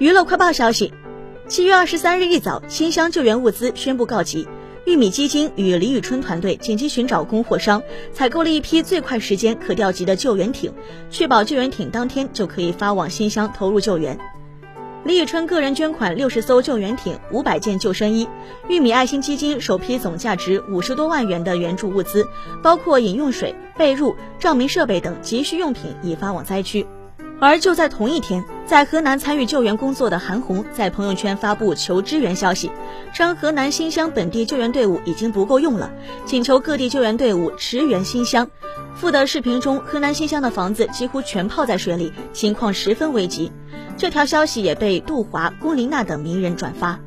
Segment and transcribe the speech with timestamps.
[0.00, 0.94] 娱乐快报消息，
[1.46, 4.48] 七月二十三日一早，新乡救援物资宣布告急。
[4.86, 10.72] 玉米基金与李宇春团队紧急寻找供货商，采购了一批最快时间可调集的救援艇，
[11.10, 14.18] 确保救援艇当天就可以发往新乡投入救援。
[15.04, 18.26] 李宇春个人捐款六十艘救援艇、五百件救生衣。
[18.68, 22.26] 玉米爱心基金首批总价值五十多万元的援助物资，
[22.62, 26.86] 包括饮用水、被褥、照明设备等急需用品，已发往灾区。
[27.38, 32.70] 而就在同一天，在河南参与救援工作的韩红在朋友圈发布求支援消息，
[33.12, 35.90] 称河南新乡本地救援队伍已经不够用了，
[36.24, 38.48] 请求各地救援队伍驰援新乡。
[38.94, 43.50] 附的视频中，河南新乡的房子几乎全泡在水里，情况十分危急。
[43.96, 47.00] 这条消息也被杜华、龚琳娜等名人转发。